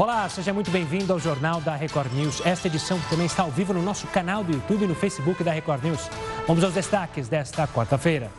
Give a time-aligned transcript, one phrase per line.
[0.00, 2.40] Olá, seja muito bem-vindo ao Jornal da Record News.
[2.42, 5.52] Esta edição também está ao vivo no nosso canal do YouTube e no Facebook da
[5.52, 6.08] Record News.
[6.46, 8.30] Vamos aos destaques desta quarta-feira.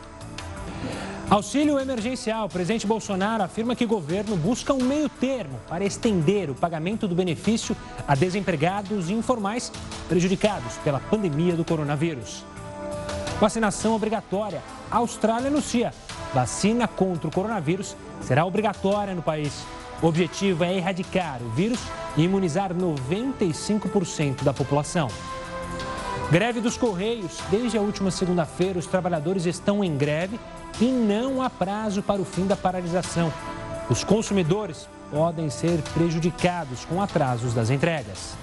[1.30, 2.46] Auxílio emergencial.
[2.46, 7.06] O presidente Bolsonaro afirma que o governo busca um meio termo para estender o pagamento
[7.06, 7.76] do benefício
[8.08, 9.70] a desempregados e informais
[10.08, 12.44] prejudicados pela pandemia do coronavírus.
[13.40, 14.60] Vacinação obrigatória.
[14.90, 15.94] A Austrália anuncia.
[16.34, 19.64] Vacina contra o coronavírus será obrigatória no país.
[20.02, 21.78] O objetivo é erradicar o vírus
[22.16, 25.08] e imunizar 95% da população.
[26.30, 27.38] Greve dos Correios.
[27.50, 30.40] Desde a última segunda-feira, os trabalhadores estão em greve
[30.80, 33.32] e não há prazo para o fim da paralisação.
[33.88, 38.34] Os consumidores podem ser prejudicados com atrasos das entregas.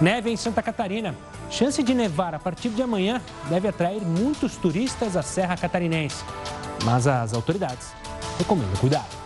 [0.00, 1.14] Neve em Santa Catarina.
[1.50, 6.24] Chance de nevar a partir de amanhã deve atrair muitos turistas à Serra Catarinense.
[6.84, 7.92] Mas as autoridades
[8.38, 9.25] recomendam cuidado.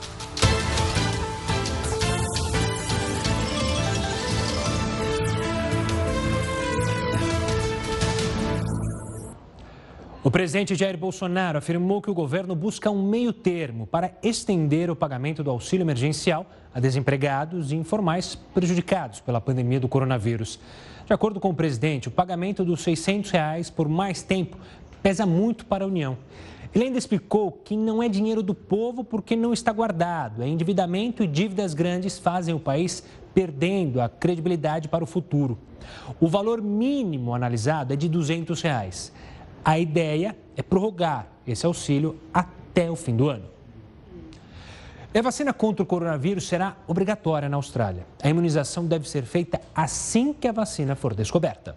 [10.23, 14.97] O presidente Jair Bolsonaro afirmou que o governo busca um meio termo para estender o
[14.97, 20.61] pagamento do auxílio emergencial a desempregados e informais prejudicados pela pandemia do coronavírus.
[21.07, 24.59] De acordo com o presidente, o pagamento dos 600 reais por mais tempo
[25.03, 26.19] pesa muito para a União.
[26.75, 30.43] Ele ainda explicou que não é dinheiro do povo porque não está guardado.
[30.43, 33.03] É endividamento e dívidas grandes fazem o país
[33.35, 35.57] perdendo a credibilidade para o futuro.
[36.21, 39.11] O valor mínimo analisado é de 200 reais.
[39.65, 43.45] A ideia é prorrogar esse auxílio até o fim do ano.
[45.13, 48.07] A vacina contra o coronavírus será obrigatória na Austrália.
[48.23, 51.77] A imunização deve ser feita assim que a vacina for descoberta.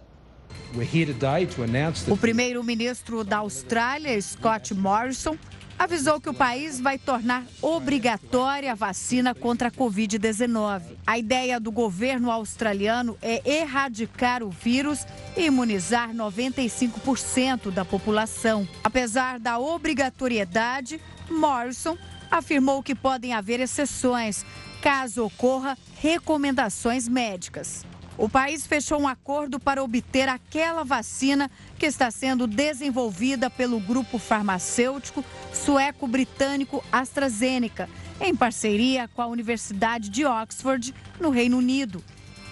[2.14, 5.38] O primeiro-ministro da Austrália, Scott Morrison,
[5.78, 10.82] avisou que o país vai tornar obrigatória a vacina contra a Covid-19.
[11.06, 18.68] A ideia do governo australiano é erradicar o vírus e imunizar 95% da população.
[18.84, 21.98] Apesar da obrigatoriedade, Morrison
[22.30, 24.46] afirmou que podem haver exceções
[24.82, 27.86] caso ocorra recomendações médicas.
[28.18, 34.20] O país fechou um acordo para obter aquela vacina que está sendo desenvolvida pelo grupo
[34.20, 37.90] farmacêutico sueco-britânico AstraZeneca,
[38.22, 42.04] em parceria com a Universidade de Oxford, no Reino Unido.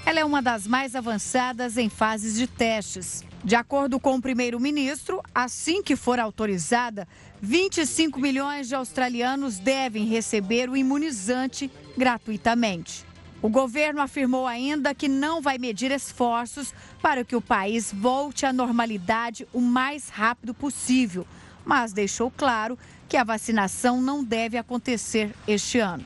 [0.03, 3.23] Ela é uma das mais avançadas em fases de testes.
[3.43, 7.07] De acordo com o primeiro-ministro, assim que for autorizada,
[7.39, 13.10] 25 milhões de australianos devem receber o imunizante gratuitamente.
[13.41, 18.53] O governo afirmou ainda que não vai medir esforços para que o país volte à
[18.53, 21.25] normalidade o mais rápido possível,
[21.65, 22.77] mas deixou claro
[23.09, 26.05] que a vacinação não deve acontecer este ano.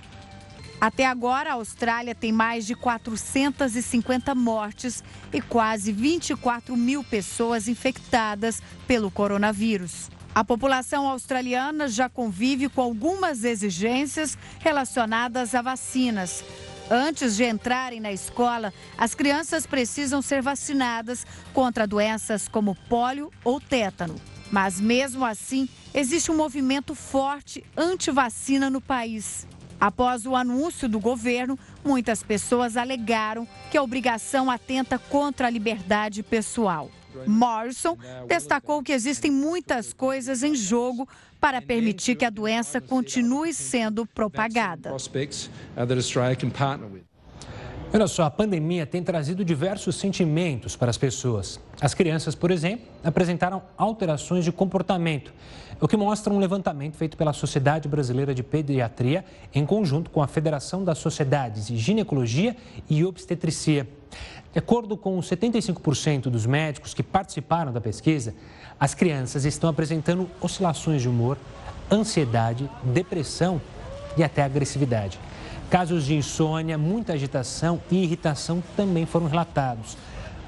[0.80, 5.04] Até agora, a Austrália tem mais de 450 mortes
[5.34, 10.10] e quase 24 mil pessoas infectadas pelo coronavírus.
[10.34, 16.44] A população australiana já convive com algumas exigências relacionadas a vacinas,
[16.90, 23.60] Antes de entrarem na escola, as crianças precisam ser vacinadas contra doenças como pólio ou
[23.60, 24.16] tétano.
[24.52, 29.48] Mas mesmo assim, existe um movimento forte anti-vacina no país.
[29.80, 36.22] Após o anúncio do governo, muitas pessoas alegaram que a obrigação atenta contra a liberdade
[36.22, 36.92] pessoal.
[37.28, 41.08] Morrison destacou que existem muitas coisas em jogo
[41.40, 44.92] para permitir que a doença continue sendo propagada.
[47.94, 51.62] Olha só, a pandemia tem trazido diversos sentimentos para as pessoas.
[51.80, 55.32] As crianças, por exemplo, apresentaram alterações de comportamento,
[55.80, 60.28] o que mostra um levantamento feito pela Sociedade Brasileira de Pediatria em conjunto com a
[60.28, 62.58] Federação das Sociedades de Ginecologia
[62.90, 63.88] e Obstetricia.
[64.56, 68.34] De acordo com 75% dos médicos que participaram da pesquisa,
[68.80, 71.38] as crianças estão apresentando oscilações de humor,
[71.92, 73.62] ansiedade, depressão
[74.16, 75.20] e até agressividade.
[75.70, 79.98] Casos de insônia, muita agitação e irritação também foram relatados.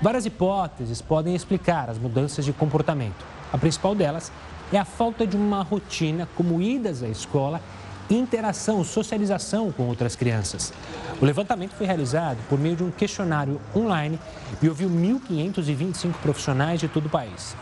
[0.02, 3.26] Várias hipóteses podem explicar as mudanças de comportamento.
[3.52, 4.32] A principal delas
[4.72, 7.60] é a falta de uma rotina, como idas à escola,
[8.10, 10.74] interação, socialização com outras crianças.
[11.22, 14.20] O levantamento foi realizado por meio de um questionário online
[14.62, 17.56] e ouviu 1.525 profissionais de todo o país.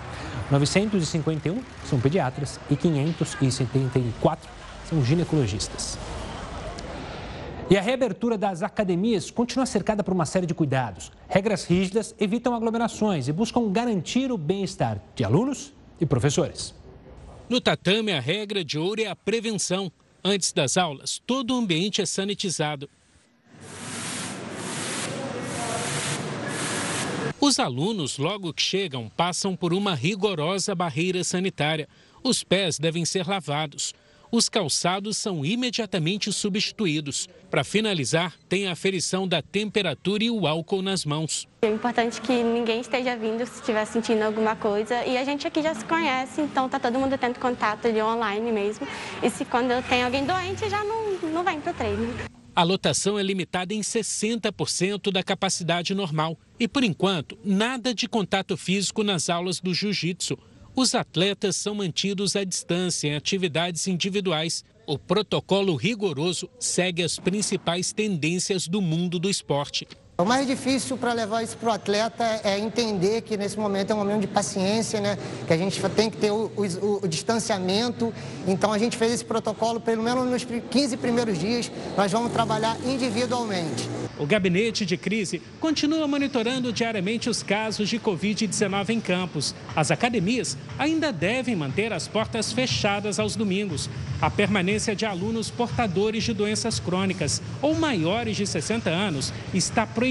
[0.51, 4.50] 951 são pediatras e 574
[4.89, 5.97] são ginecologistas.
[7.68, 11.12] E a reabertura das academias continua cercada por uma série de cuidados.
[11.27, 16.75] Regras rígidas evitam aglomerações e buscam garantir o bem-estar de alunos e professores.
[17.50, 19.92] No tatame, a regra de ouro é a prevenção.
[20.27, 22.89] Antes das aulas, todo o ambiente é sanitizado.
[27.39, 31.88] Os alunos, logo que chegam, passam por uma rigorosa barreira sanitária.
[32.24, 33.94] Os pés devem ser lavados.
[34.31, 37.27] Os calçados são imediatamente substituídos.
[37.50, 41.48] Para finalizar, tem a aferição da temperatura e o álcool nas mãos.
[41.62, 45.06] É importante que ninguém esteja vindo se estiver sentindo alguma coisa.
[45.06, 48.51] E a gente aqui já se conhece, então tá todo mundo tendo contato ali online
[48.51, 48.88] mesmo.
[49.24, 52.13] E se quando tem alguém doente, já não, não vem para o treino.
[52.56, 56.39] A lotação é limitada em 60% da capacidade normal.
[56.57, 60.38] E, por enquanto, nada de contato físico nas aulas do jiu-jitsu.
[60.77, 64.62] Os atletas são mantidos à distância em atividades individuais.
[64.86, 69.88] O protocolo rigoroso segue as principais tendências do mundo do esporte.
[70.18, 73.94] O mais difícil para levar isso para o atleta é entender que nesse momento é
[73.94, 75.18] um momento de paciência, né?
[75.46, 78.14] Que a gente tem que ter o, o, o, distanciamento.
[78.48, 81.70] Então a gente fez esse protocolo pelo menos nos 15 primeiros dias.
[81.98, 83.90] Nós vamos trabalhar individualmente.
[84.18, 89.54] O gabinete de crise continua monitorando diariamente os casos de Covid-19 em campos.
[89.76, 93.90] As academias ainda devem manter as portas fechadas aos domingos.
[94.22, 100.05] A permanência de alunos portadores de doenças crônicas ou maiores de 60 anos está proibida.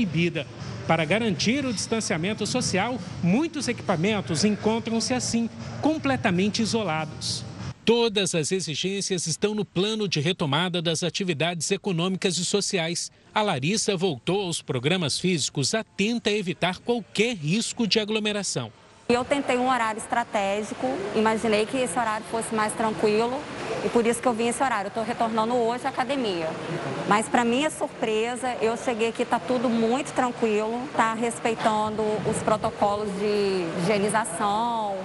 [0.87, 5.49] Para garantir o distanciamento social, muitos equipamentos encontram-se assim,
[5.81, 7.45] completamente isolados.
[7.85, 13.13] Todas as exigências estão no plano de retomada das atividades econômicas e sociais.
[13.35, 18.73] A Larissa voltou aos programas físicos atenta a evitar qualquer risco de aglomeração.
[19.07, 23.39] Eu tentei um horário estratégico, imaginei que esse horário fosse mais tranquilo
[23.85, 24.87] e por isso que eu vim esse horário.
[24.87, 26.49] Eu estou retornando hoje à academia.
[27.09, 33.09] Mas para minha surpresa, eu cheguei aqui, está tudo muito tranquilo, está respeitando os protocolos
[33.19, 34.97] de higienização,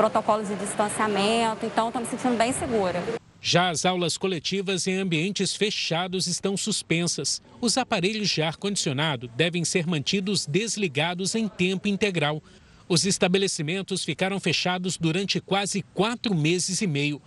[0.00, 3.02] protocolos de distanciamento, então estou me sentindo bem segura.
[3.38, 7.42] Já as aulas coletivas em ambientes fechados estão suspensas.
[7.60, 12.42] Os aparelhos de ar-condicionado devem ser mantidos desligados em tempo integral.
[12.88, 17.20] Os estabelecimentos ficaram fechados durante quase quatro meses e meio.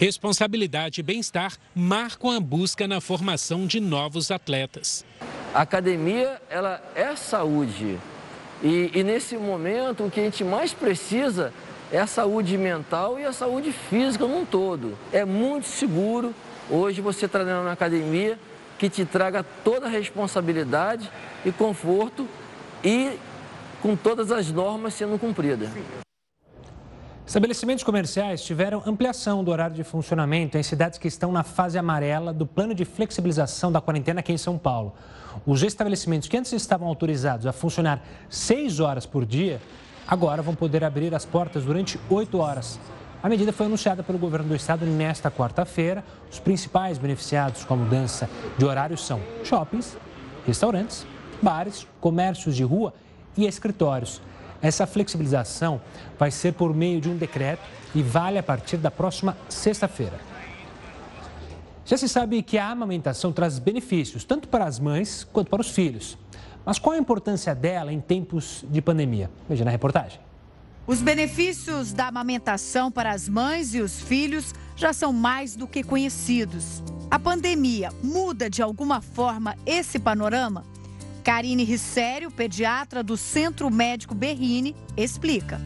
[0.00, 5.04] Responsabilidade e bem-estar marcam a busca na formação de novos atletas.
[5.52, 7.98] A academia ela é saúde.
[8.62, 11.52] E, e nesse momento, o que a gente mais precisa
[11.90, 14.96] é a saúde mental e a saúde física num todo.
[15.12, 16.32] É muito seguro
[16.70, 18.38] hoje você treinar na academia
[18.78, 21.10] que te traga toda a responsabilidade
[21.44, 22.24] e conforto
[22.84, 23.18] e
[23.82, 25.70] com todas as normas sendo cumpridas.
[27.28, 32.32] Estabelecimentos comerciais tiveram ampliação do horário de funcionamento em cidades que estão na fase amarela
[32.32, 34.94] do plano de flexibilização da quarentena aqui em São Paulo.
[35.44, 39.60] Os estabelecimentos que antes estavam autorizados a funcionar seis horas por dia
[40.06, 42.80] agora vão poder abrir as portas durante oito horas.
[43.22, 46.02] A medida foi anunciada pelo governo do estado nesta quarta-feira.
[46.32, 48.26] Os principais beneficiados com a mudança
[48.56, 49.98] de horário são shoppings,
[50.46, 51.06] restaurantes,
[51.42, 52.94] bares, comércios de rua
[53.36, 54.22] e escritórios.
[54.60, 55.80] Essa flexibilização
[56.18, 57.62] vai ser por meio de um decreto
[57.94, 60.18] e vale a partir da próxima sexta-feira.
[61.84, 65.70] Já se sabe que a amamentação traz benefícios tanto para as mães quanto para os
[65.70, 66.18] filhos.
[66.64, 69.30] Mas qual a importância dela em tempos de pandemia?
[69.48, 70.20] Veja na reportagem.
[70.86, 75.82] Os benefícios da amamentação para as mães e os filhos já são mais do que
[75.82, 76.82] conhecidos.
[77.10, 80.64] A pandemia muda de alguma forma esse panorama?
[81.28, 85.60] Karine Rissério, pediatra do Centro Médico Berrini, explica.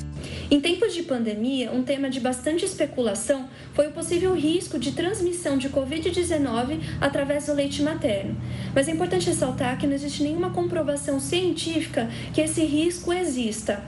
[0.51, 5.57] Em tempos de pandemia, um tema de bastante especulação foi o possível risco de transmissão
[5.57, 8.37] de Covid-19 através do leite materno.
[8.75, 13.85] Mas é importante ressaltar que não existe nenhuma comprovação científica que esse risco exista.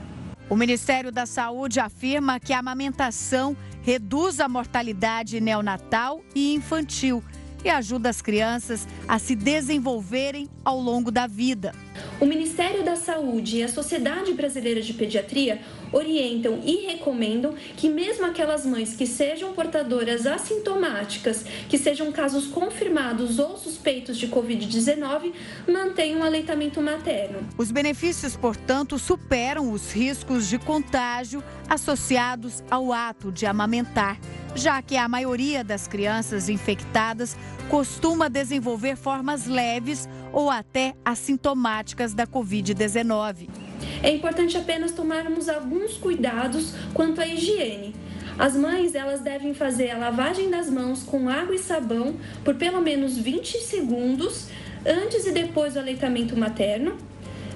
[0.49, 7.21] O Ministério da Saúde afirma que a amamentação reduz a mortalidade neonatal e infantil
[7.65, 11.73] e ajuda as crianças a se desenvolverem ao longo da vida.
[12.19, 15.59] O Ministério da Saúde e a Sociedade Brasileira de Pediatria
[15.91, 23.37] orientam e recomendam que mesmo aquelas mães que sejam portadoras assintomáticas, que sejam casos confirmados
[23.37, 25.33] ou suspeitos de COVID-19,
[25.67, 27.47] mantenham o aleitamento materno.
[27.57, 34.19] Os benefícios, portanto, superam os riscos de contágio associados ao ato de amamentar,
[34.55, 37.37] já que a maioria das crianças infectadas
[37.69, 43.47] costuma desenvolver formas leves ou até assintomáticas da Covid-19.
[44.01, 47.93] É importante apenas tomarmos alguns cuidados quanto à higiene.
[48.37, 52.81] As mães elas devem fazer a lavagem das mãos com água e sabão por pelo
[52.81, 54.47] menos 20 segundos
[54.85, 56.97] antes e depois do aleitamento materno.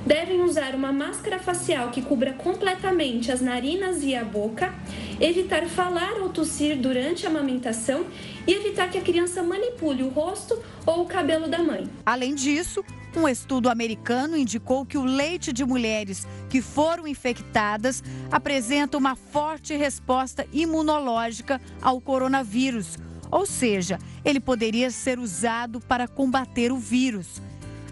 [0.06, 4.74] Devem usar uma máscara facial que cubra completamente as narinas e a boca
[5.20, 8.06] evitar falar ou tossir durante a amamentação
[8.48, 11.88] e evitar que a criança manipule o rosto ou o cabelo da mãe.
[12.06, 12.84] Além disso,
[13.16, 18.02] um estudo americano indicou que o leite de mulheres que foram infectadas
[18.32, 22.98] apresenta uma forte resposta imunológica ao coronavírus,
[23.30, 27.42] ou seja, ele poderia ser usado para combater o vírus.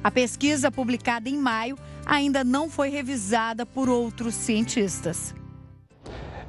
[0.03, 5.33] A pesquisa, publicada em maio, ainda não foi revisada por outros cientistas.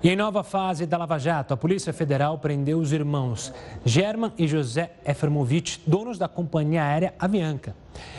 [0.00, 3.52] E em nova fase da Lava Jato, a Polícia Federal prendeu os irmãos
[3.84, 7.74] German e José Efremovich, donos da companhia aérea Avianca.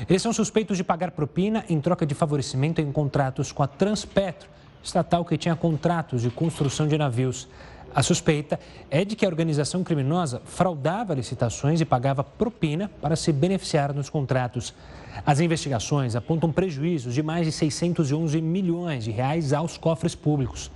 [0.09, 4.49] Eles são suspeitos de pagar propina em troca de favorecimento em contratos com a Transpetro,
[4.83, 7.47] estatal que tinha contratos de construção de navios.
[7.95, 8.59] A suspeita
[8.91, 14.09] é de que a organização criminosa fraudava licitações e pagava propina para se beneficiar nos
[14.09, 14.73] contratos.
[15.25, 20.71] As investigações apontam prejuízos de mais de 611 milhões de reais aos cofres públicos.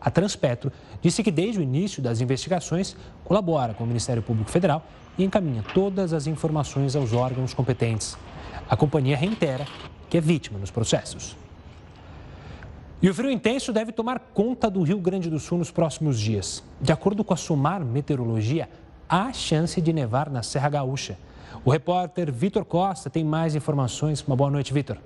[0.00, 4.84] A Transpetro disse que desde o início das investigações colabora com o Ministério Público Federal
[5.16, 8.16] e encaminha todas as informações aos órgãos competentes.
[8.68, 9.66] A companhia reitera
[10.08, 11.36] que é vítima nos processos.
[13.00, 16.62] E o frio intenso deve tomar conta do Rio Grande do Sul nos próximos dias.
[16.80, 18.68] De acordo com a Sumar Meteorologia,
[19.08, 21.18] há chance de nevar na Serra Gaúcha.
[21.64, 24.20] O repórter Vitor Costa tem mais informações.
[24.26, 24.98] Uma boa noite, Vitor.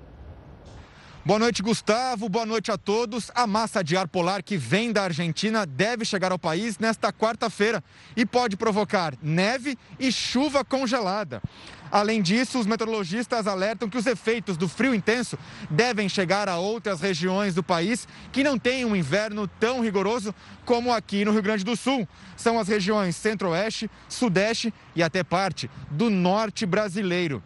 [1.27, 2.29] Boa noite, Gustavo.
[2.29, 3.29] Boa noite a todos.
[3.35, 7.83] A massa de ar polar que vem da Argentina deve chegar ao país nesta quarta-feira
[8.15, 11.41] e pode provocar neve e chuva congelada.
[11.91, 15.37] Além disso, os meteorologistas alertam que os efeitos do frio intenso
[15.69, 20.93] devem chegar a outras regiões do país que não têm um inverno tão rigoroso como
[20.93, 22.07] aqui no Rio Grande do Sul.
[22.37, 27.43] São as regiões centro-oeste, sudeste e até parte do norte brasileiro.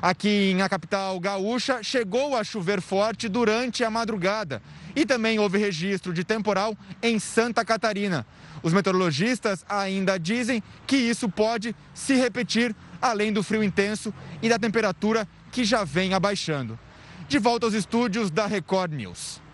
[0.00, 4.62] Aqui na capital gaúcha, chegou a chover forte durante a madrugada
[4.94, 8.26] e também houve registro de temporal em Santa Catarina.
[8.62, 14.12] Os meteorologistas ainda dizem que isso pode se repetir, além do frio intenso
[14.42, 16.78] e da temperatura que já vem abaixando.
[17.28, 19.45] De volta aos estúdios da Record News.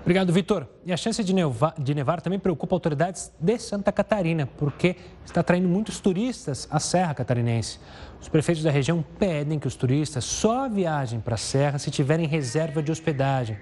[0.00, 0.66] Obrigado, Vitor.
[0.84, 5.40] E a chance de nevar, de nevar, também preocupa autoridades de Santa Catarina, porque está
[5.40, 7.78] atraindo muitos turistas à Serra Catarinense.
[8.20, 12.26] Os prefeitos da região pedem que os turistas só viajem para a Serra se tiverem
[12.26, 13.58] reserva de hospedagem.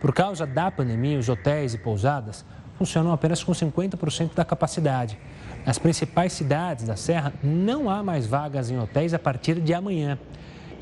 [0.00, 2.44] Por causa da pandemia, os hotéis e pousadas
[2.76, 5.18] funcionam apenas com 50% da capacidade.
[5.66, 10.18] Nas principais cidades da Serra, não há mais vagas em hotéis a partir de amanhã.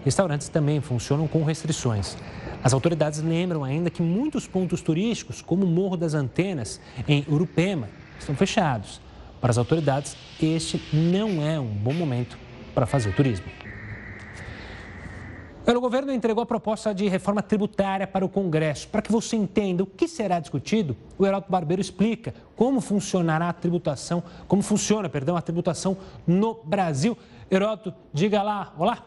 [0.04, 2.16] Restaurantes também funcionam com restrições.
[2.66, 7.88] As autoridades lembram ainda que muitos pontos turísticos, como o Morro das Antenas, em Urupema,
[8.18, 9.00] estão fechados.
[9.40, 12.36] Para as autoridades, este não é um bom momento
[12.74, 13.46] para fazer turismo.
[15.64, 18.88] O governo entregou a proposta de reforma tributária para o Congresso.
[18.88, 23.52] Para que você entenda o que será discutido, o Heraldo Barbeiro explica como funcionará a
[23.52, 25.96] tributação, como funciona, perdão, a tributação
[26.26, 27.16] no Brasil.
[27.48, 29.06] Heroto, diga lá, olá.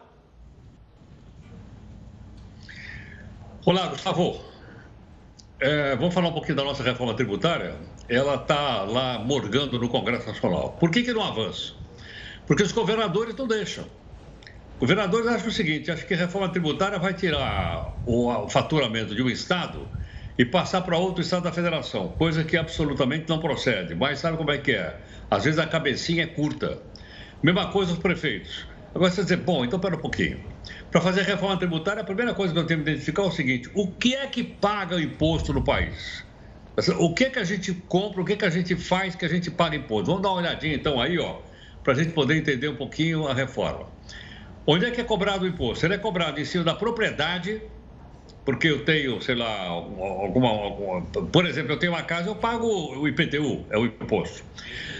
[3.62, 4.42] Olá, Gustavo.
[5.60, 7.74] É, vamos falar um pouquinho da nossa reforma tributária.
[8.08, 10.78] Ela está lá morgando no Congresso Nacional.
[10.80, 11.74] Por que, que não avança?
[12.46, 13.84] Porque os governadores não deixam.
[14.78, 19.28] Governadores acham o seguinte: acham que a reforma tributária vai tirar o faturamento de um
[19.28, 19.86] Estado
[20.38, 23.94] e passar para outro Estado da Federação, coisa que absolutamente não procede.
[23.94, 24.98] Mas sabe como é que é?
[25.30, 26.78] Às vezes a cabecinha é curta.
[27.42, 28.69] Mesma coisa os prefeitos.
[28.94, 30.40] Agora você dizer, bom, então pera um pouquinho.
[30.90, 33.70] Para fazer reforma tributária, a primeira coisa que eu tenho que identificar é o seguinte:
[33.74, 36.24] o que é que paga o imposto no país?
[36.98, 39.24] O que é que a gente compra, o que é que a gente faz que
[39.24, 40.06] a gente paga imposto?
[40.06, 41.40] Vamos dar uma olhadinha então aí, ó,
[41.82, 43.88] para a gente poder entender um pouquinho a reforma.
[44.66, 45.84] Onde é que é cobrado o imposto?
[45.84, 47.60] Ele é cobrado em cima da propriedade,
[48.44, 52.66] porque eu tenho, sei lá, alguma, alguma, Por exemplo, eu tenho uma casa, eu pago
[52.66, 54.42] o IPTU, é o imposto.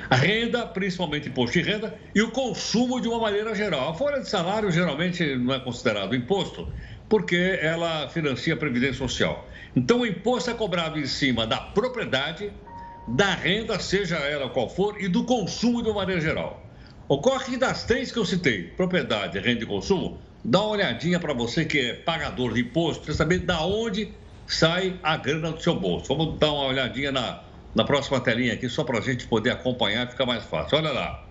[0.09, 3.91] A renda, principalmente imposto de renda, e o consumo de uma maneira geral.
[3.91, 6.69] A folha de salário geralmente não é considerado imposto,
[7.09, 9.49] porque ela financia a Previdência Social.
[9.75, 12.53] Então, o imposto é cobrado em cima da propriedade,
[13.09, 16.63] da renda, seja ela qual for, e do consumo de uma maneira geral.
[17.09, 21.33] Ocorre que das três que eu citei, propriedade, renda e consumo, dá uma olhadinha para
[21.33, 24.13] você que é pagador de imposto, para saber da onde
[24.47, 26.15] sai a grana do seu bolso.
[26.15, 27.43] Vamos dar uma olhadinha na,
[27.75, 30.79] na próxima telinha aqui, só para a gente poder acompanhar ficar mais fácil.
[30.79, 31.25] Olha lá.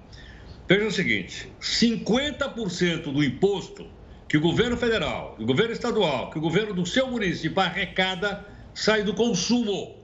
[0.67, 3.85] Veja o seguinte: 50% do imposto
[4.27, 9.03] que o governo federal, o governo estadual, que o governo do seu município arrecada sai
[9.03, 9.97] do consumo.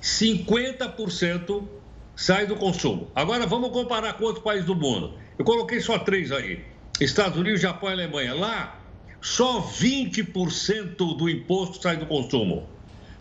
[0.00, 1.68] 50%
[2.16, 3.10] sai do consumo.
[3.14, 5.14] Agora vamos comparar com outros países do mundo.
[5.38, 6.64] Eu coloquei só três aí:
[7.00, 8.34] Estados Unidos, Japão e Alemanha.
[8.34, 8.78] Lá,
[9.20, 12.68] só 20% do imposto sai do consumo.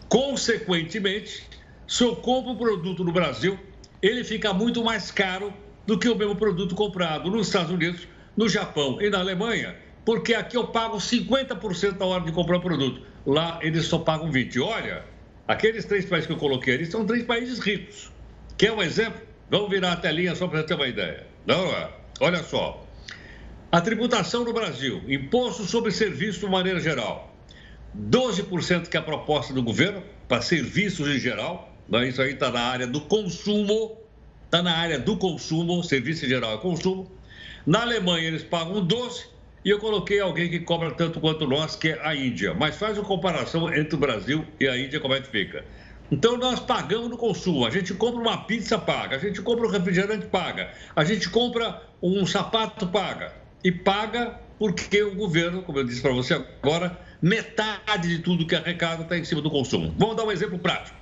[0.09, 1.43] Consequentemente,
[1.87, 3.57] se eu compro um produto no Brasil,
[4.01, 5.53] ele fica muito mais caro
[5.85, 10.33] do que o mesmo produto comprado nos Estados Unidos, no Japão e na Alemanha, porque
[10.33, 13.01] aqui eu pago 50% na hora de comprar o produto.
[13.25, 14.61] Lá eles só pagam 20%.
[14.63, 15.03] Olha,
[15.47, 18.11] aqueles três países que eu coloquei ali são três países ricos.
[18.57, 19.21] Quer um exemplo?
[19.49, 21.25] Vamos virar a telinha só para você ter uma ideia.
[21.45, 21.89] Não é?
[22.19, 22.85] Olha só.
[23.71, 27.31] A tributação no Brasil, imposto sobre serviço de maneira geral,
[27.95, 32.07] 12% que é a proposta do governo para serviços em geral, né?
[32.07, 33.95] isso aí está na área do consumo,
[34.45, 37.11] está na área do consumo, serviço em geral é consumo.
[37.63, 39.27] Na Alemanha eles pagam 12%
[39.63, 42.55] e eu coloquei alguém que cobra tanto quanto nós, que é a Índia.
[42.55, 45.63] Mas faz uma comparação entre o Brasil e a Índia, como é que fica.
[46.11, 47.67] Então nós pagamos no consumo.
[47.67, 49.17] A gente compra uma pizza, paga.
[49.17, 50.73] A gente compra um refrigerante, paga.
[50.95, 56.11] A gente compra um sapato, paga e paga porque o governo, como eu disse para
[56.11, 59.93] você agora, metade de tudo que arrecada está em cima do consumo.
[59.97, 60.97] Vamos dar um exemplo prático.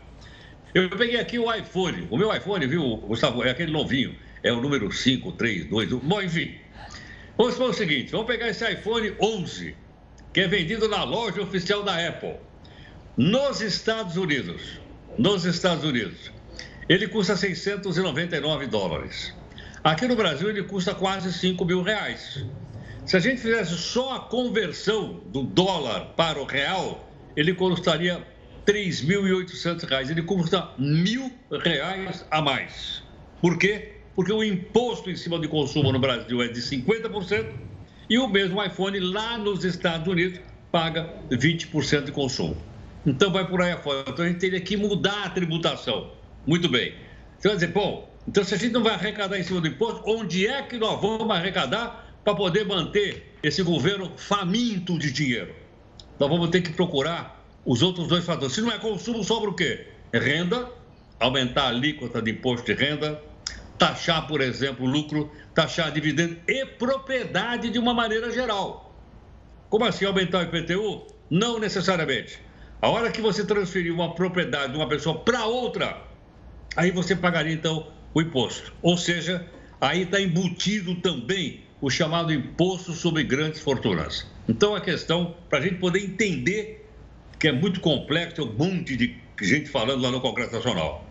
[0.74, 2.08] Eu peguei aqui o iPhone.
[2.12, 4.16] O meu iPhone, viu, Gustavo, é aquele novinho.
[4.44, 6.00] É o número 5, 3, 2, 1.
[6.00, 6.56] Bom, enfim.
[7.36, 9.76] Vamos fazer o seguinte: vamos pegar esse iPhone 11,
[10.34, 12.36] que é vendido na loja oficial da Apple,
[13.16, 14.80] nos Estados Unidos.
[15.18, 16.32] Nos Estados Unidos.
[16.88, 19.34] Ele custa 699 dólares.
[19.88, 22.44] Aqui no Brasil ele custa quase 5 mil reais.
[23.06, 28.22] Se a gente fizesse só a conversão do dólar para o real, ele custaria
[28.66, 30.10] 3.800 reais.
[30.10, 31.32] Ele custa mil
[31.64, 33.02] reais a mais.
[33.42, 33.94] Por quê?
[34.14, 37.50] Porque o imposto em cima de consumo no Brasil é de 50%
[38.10, 42.58] e o mesmo iPhone lá nos Estados Unidos paga 20% de consumo.
[43.06, 44.04] Então vai por aí afora.
[44.06, 46.12] Então a gente teria que mudar a tributação.
[46.46, 46.94] Muito bem.
[47.40, 50.04] Você vai dizer, bom, então, se a gente não vai arrecadar em cima do imposto,
[50.06, 55.56] onde é que nós vamos arrecadar para poder manter esse governo faminto de dinheiro?
[56.20, 58.54] Nós vamos ter que procurar os outros dois fatores.
[58.54, 59.88] Se não é consumo, sobra o quê?
[60.14, 60.70] Renda,
[61.20, 63.22] aumentar a alíquota de imposto de renda,
[63.78, 68.94] taxar, por exemplo, lucro, taxar dividendo e propriedade de uma maneira geral.
[69.70, 71.08] Como assim aumentar o IPTU?
[71.30, 72.42] Não necessariamente.
[72.82, 76.02] A hora que você transferir uma propriedade de uma pessoa para outra,
[76.76, 78.74] aí você pagaria então o imposto.
[78.82, 79.46] Ou seja,
[79.80, 84.26] aí está embutido também o chamado imposto sobre grandes fortunas.
[84.50, 86.88] Então, a questão, para a gente poder entender,
[87.40, 91.06] que é muito complexo, um monte de gente falando lá no Congresso Nacional.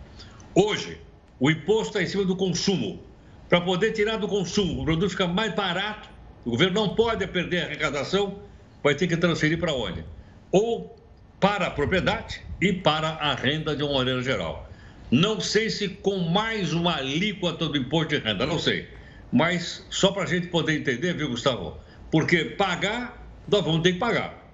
[0.53, 0.97] Hoje,
[1.39, 3.01] o imposto está em cima do consumo.
[3.47, 6.09] Para poder tirar do consumo, o produto fica mais barato,
[6.43, 8.39] o governo não pode perder a arrecadação,
[8.83, 10.03] vai ter que transferir para onde?
[10.51, 10.97] Ou
[11.39, 14.66] para a propriedade e para a renda de uma maneira geral.
[15.09, 18.87] Não sei se com mais uma alíquota do imposto de renda, não sei.
[19.31, 21.77] Mas só para a gente poder entender, viu, Gustavo?
[22.11, 24.45] Porque pagar, nós vamos ter que pagar.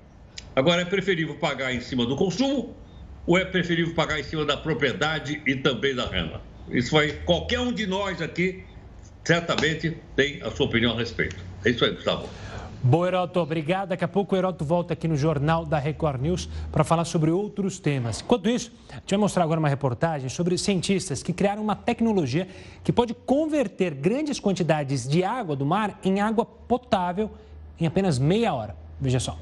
[0.55, 2.75] Agora, é preferível pagar em cima do consumo
[3.25, 6.41] ou é preferível pagar em cima da propriedade e também da renda?
[6.69, 7.11] Isso vai.
[7.11, 8.63] Qualquer um de nós aqui
[9.23, 11.35] certamente tem a sua opinião a respeito.
[11.65, 12.29] É isso aí, Gustavo.
[12.85, 13.89] Boa, Heroto, obrigado.
[13.89, 17.31] Daqui a pouco o Heroto volta aqui no Jornal da Record News para falar sobre
[17.31, 18.19] outros temas.
[18.19, 22.45] Enquanto isso, a gente vai mostrar agora uma reportagem sobre cientistas que criaram uma tecnologia
[22.83, 27.31] que pode converter grandes quantidades de água do mar em água potável
[27.79, 28.75] em apenas meia hora.
[28.99, 29.39] Veja só.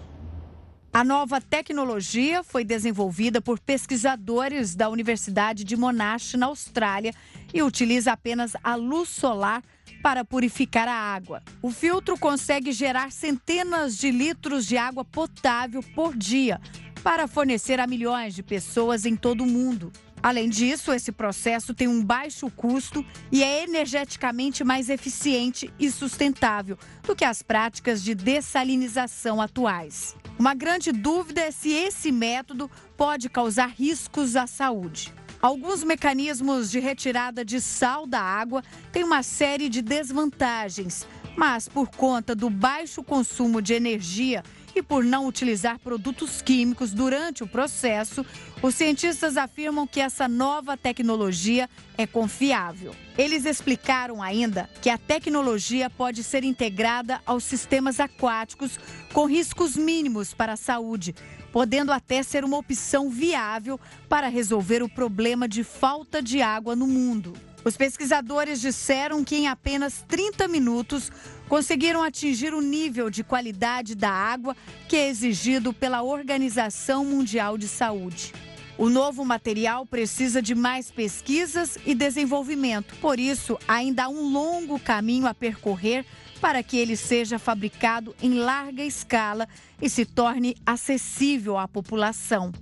[0.94, 7.12] A nova tecnologia foi desenvolvida por pesquisadores da Universidade de Monash, na Austrália,
[7.52, 9.64] e utiliza apenas a luz solar
[10.02, 11.42] para purificar a água.
[11.62, 16.60] O filtro consegue gerar centenas de litros de água potável por dia
[17.04, 19.92] para fornecer a milhões de pessoas em todo o mundo.
[20.24, 26.78] Além disso, esse processo tem um baixo custo e é energeticamente mais eficiente e sustentável
[27.04, 30.16] do que as práticas de dessalinização atuais.
[30.38, 35.12] Uma grande dúvida é se esse método pode causar riscos à saúde.
[35.42, 41.90] Alguns mecanismos de retirada de sal da água têm uma série de desvantagens, mas por
[41.90, 44.44] conta do baixo consumo de energia
[44.76, 48.26] e por não utilizar produtos químicos durante o processo,
[48.62, 52.96] os cientistas afirmam que essa nova tecnologia é confiável.
[53.18, 58.80] Eles explicaram ainda que a tecnologia pode ser integrada aos sistemas aquáticos
[59.14, 61.16] com riscos mínimos para a saúde,
[61.52, 66.88] podendo até ser uma opção viável para resolver o problema de falta de água no
[66.88, 67.34] mundo.
[67.64, 71.12] Os pesquisadores disseram que em apenas 30 minutos
[71.52, 74.56] conseguiram atingir o nível de qualidade da água
[74.88, 78.32] que é exigido pela Organização Mundial de Saúde.
[78.78, 84.80] O novo material precisa de mais pesquisas e desenvolvimento, por isso, ainda há um longo
[84.80, 86.06] caminho a percorrer
[86.40, 89.46] para que ele seja fabricado em larga escala
[89.82, 92.54] e se torne acessível à população.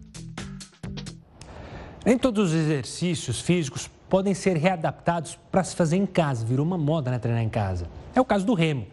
[2.03, 6.43] Nem todos os exercícios físicos podem ser readaptados para se fazer em casa.
[6.43, 7.87] Virou uma moda, né, treinar em casa.
[8.19, 8.85] É o caso do remo.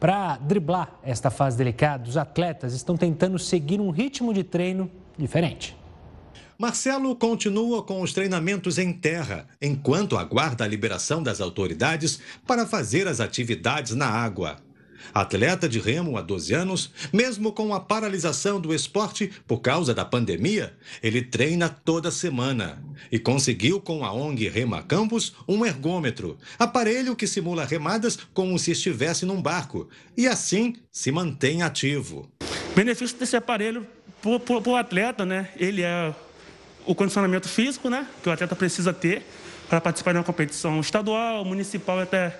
[0.00, 5.76] Para driblar esta fase delicada, os atletas estão tentando seguir um ritmo de treino diferente.
[6.58, 13.06] Marcelo continua com os treinamentos em terra, enquanto aguarda a liberação das autoridades para fazer
[13.06, 14.56] as atividades na água.
[15.14, 20.04] Atleta de remo há 12 anos, mesmo com a paralisação do esporte por causa da
[20.04, 27.16] pandemia, ele treina toda semana e conseguiu com a ONG Rema Campus um ergômetro, aparelho
[27.16, 32.30] que simula remadas como se estivesse num barco e assim se mantém ativo.
[32.74, 33.86] Benefício desse aparelho
[34.20, 35.48] para o atleta, né?
[35.56, 36.14] Ele é
[36.86, 38.06] o condicionamento físico, né?
[38.22, 39.22] Que o atleta precisa ter
[39.68, 42.38] para participar de uma competição estadual, municipal até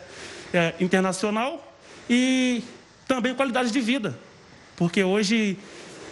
[0.52, 1.71] é, internacional
[2.12, 2.62] e
[3.08, 4.18] também qualidade de vida,
[4.76, 5.56] porque hoje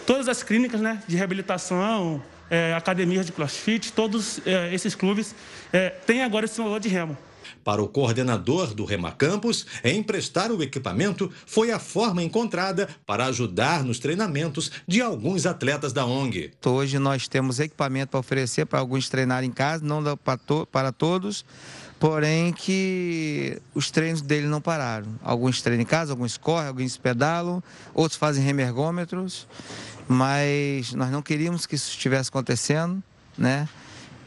[0.07, 5.35] todas as clínicas né, de reabilitação, é, academias de crossfit, todos é, esses clubes
[5.71, 7.19] é, têm agora esse valor de remo.
[7.63, 13.85] Para o coordenador do Rema Campus, emprestar o equipamento foi a forma encontrada para ajudar
[13.85, 16.53] nos treinamentos de alguns atletas da ONG.
[16.65, 20.93] Hoje nós temos equipamento para oferecer para alguns treinar em casa, não para, to para
[20.93, 21.45] todos
[22.01, 25.15] porém que os treinos dele não pararam.
[25.23, 27.63] Alguns treinam em casa, alguns correm, alguns pedalam,
[27.95, 29.47] outros fazem remergômetros,
[30.09, 33.03] mas nós não queríamos que isso estivesse acontecendo,
[33.37, 33.69] né?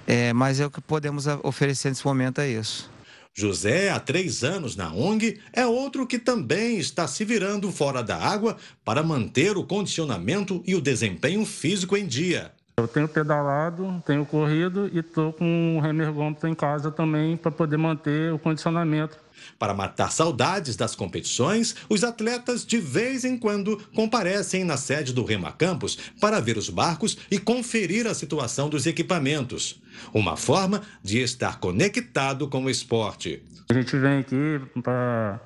[0.06, 2.92] É, mas é o que podemos oferecer nesse momento é isso.
[3.34, 8.16] José, há três anos na ONG, é outro que também está se virando fora da
[8.16, 8.56] água
[8.86, 12.52] para manter o condicionamento e o desempenho físico em dia.
[12.76, 17.78] Eu tenho pedalado, tenho corrido e estou com um remergômetro em casa também para poder
[17.78, 19.16] manter o condicionamento.
[19.60, 25.24] Para matar saudades das competições, os atletas de vez em quando comparecem na sede do
[25.24, 29.80] Rema Campus para ver os barcos e conferir a situação dos equipamentos.
[30.12, 33.44] Uma forma de estar conectado com o esporte.
[33.70, 35.40] A gente vem aqui para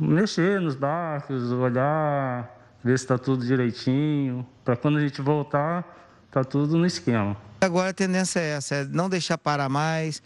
[0.00, 2.50] mexer nos barcos, olhar,
[2.82, 6.03] ver se está tudo direitinho, para quando a gente voltar
[6.34, 7.36] Tá tudo no esquema.
[7.60, 10.20] Agora a tendência é essa, é não deixar parar mais,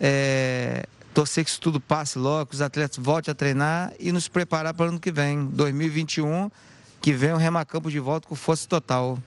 [0.00, 4.28] é, torcer que isso tudo passe logo, que os atletas voltem a treinar e nos
[4.28, 6.48] preparar para o ano que vem, 2021,
[7.02, 9.18] que vem o Remacampo de volta com força total.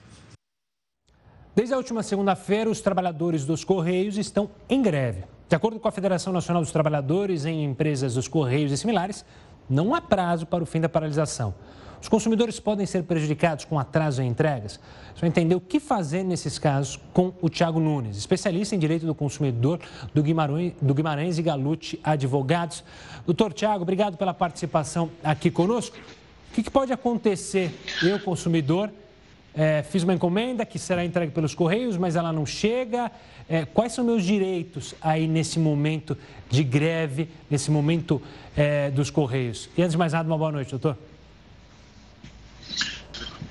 [1.54, 5.24] Desde a última segunda-feira, os trabalhadores dos Correios estão em greve.
[5.50, 9.22] De acordo com a Federação Nacional dos Trabalhadores em Empresas dos Correios e similares,
[9.68, 11.54] não há prazo para o fim da paralisação.
[12.02, 14.80] Os consumidores podem ser prejudicados com atraso em entregas?
[15.20, 19.14] Vai entender o que fazer nesses casos com o Tiago Nunes, especialista em direito do
[19.14, 19.78] consumidor
[20.12, 22.82] do Guimarães, do Guimarães e Galute Advogados.
[23.24, 25.96] Doutor Tiago, obrigado pela participação aqui conosco.
[26.50, 27.72] O que, que pode acontecer?
[28.02, 28.90] Eu, consumidor,
[29.54, 33.12] é, fiz uma encomenda que será entregue pelos Correios, mas ela não chega.
[33.48, 36.18] É, quais são meus direitos aí nesse momento
[36.50, 38.20] de greve, nesse momento
[38.56, 39.70] é, dos Correios?
[39.76, 40.96] E antes de mais nada, uma boa noite, doutor.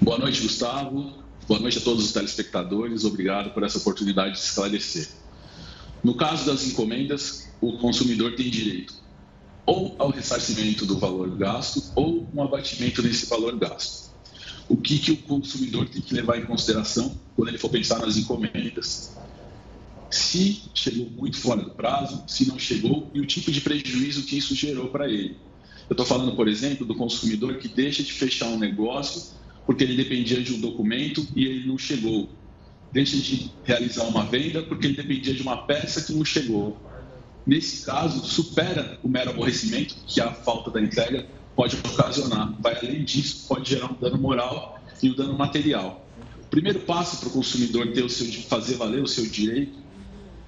[0.03, 1.13] Boa noite, Gustavo.
[1.47, 3.05] Boa noite a todos os telespectadores.
[3.05, 5.07] Obrigado por essa oportunidade de esclarecer.
[6.03, 8.95] No caso das encomendas, o consumidor tem direito
[9.63, 14.11] ou ao ressarcimento do valor gasto ou um abatimento nesse valor gasto.
[14.67, 18.17] O que, que o consumidor tem que levar em consideração quando ele for pensar nas
[18.17, 19.15] encomendas?
[20.09, 24.35] Se chegou muito fora do prazo, se não chegou e o tipo de prejuízo que
[24.35, 25.37] isso gerou para ele.
[25.87, 29.39] Eu estou falando, por exemplo, do consumidor que deixa de fechar um negócio
[29.71, 32.29] porque ele dependia de um documento e ele não chegou.
[32.91, 36.77] Deixa de realizar uma venda porque ele dependia de uma peça que não chegou.
[37.47, 42.53] Nesse caso, supera o mero aborrecimento que a falta da entrega pode ocasionar.
[42.59, 46.05] Vai além disso, pode gerar um dano moral e um dano material.
[46.43, 49.79] O primeiro passo para o consumidor ter o seu, fazer valer o seu direito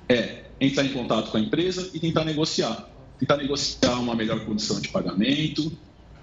[0.10, 2.90] é entrar em contato com a empresa e tentar negociar.
[3.18, 5.72] Tentar negociar uma melhor condição de pagamento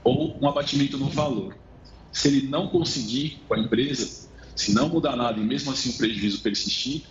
[0.05, 1.57] ou um abatimento no valor.
[2.13, 5.93] Se ele não conseguir com a empresa, se não mudar nada e mesmo assim o
[5.95, 7.03] prejuízo persistir,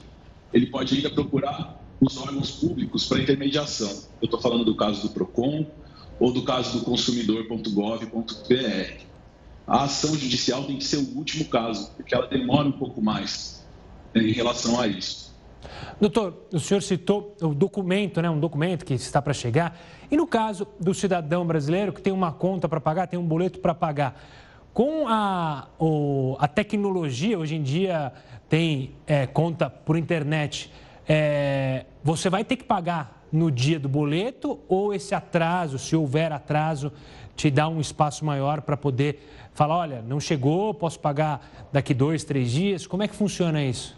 [0.54, 3.90] ele pode ainda procurar os órgãos públicos para intermediação.
[4.22, 5.66] Eu estou falando do caso do PROCON
[6.20, 9.04] ou do caso do consumidor.gov.br.
[9.68, 13.66] A ação judicial tem que ser o último caso, porque ela demora um pouco mais
[14.14, 15.30] né, em relação a isso.
[16.00, 19.78] Doutor, o senhor citou o documento, né, um documento que está para chegar.
[20.10, 23.60] E no caso do cidadão brasileiro que tem uma conta para pagar, tem um boleto
[23.60, 24.20] para pagar,
[24.74, 28.14] com a, o, a tecnologia, hoje em dia
[28.48, 30.72] tem é, conta por internet,
[31.08, 36.32] é, você vai ter que pagar no dia do boleto ou esse atraso, se houver
[36.32, 36.92] atraso,
[37.36, 42.24] te dá um espaço maior para poder falar, olha, não chegou, posso pagar daqui dois,
[42.24, 42.88] três dias?
[42.88, 43.98] Como é que funciona isso?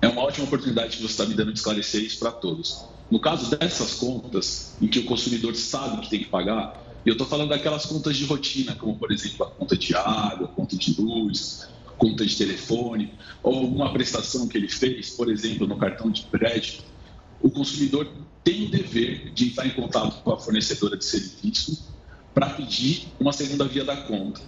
[0.00, 2.84] é uma ótima oportunidade que você está me dando de esclarecer isso para todos.
[3.10, 7.26] No caso dessas contas, em que o consumidor sabe que tem que pagar, eu estou
[7.26, 11.68] falando daquelas contas de rotina, como, por exemplo, a conta de água, conta de luz,
[11.96, 16.84] conta de telefone, ou alguma prestação que ele fez, por exemplo, no cartão de crédito,
[17.40, 18.08] o consumidor
[18.44, 21.86] tem o dever de entrar em contato com a fornecedora de serviço
[22.34, 24.40] para pedir uma segunda via da conta.